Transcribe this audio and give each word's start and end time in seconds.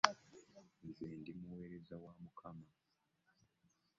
Nze 0.87 1.05
ndi 1.19 1.31
muweereza 1.39 1.95
wa 2.03 2.11
Mukama. 2.21 2.67